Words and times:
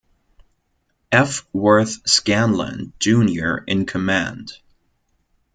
F. 1.11 1.45
Worth 1.53 2.05
Scanland, 2.09 2.93
Junior 2.99 3.63
in 3.67 3.85
command. 3.85 4.51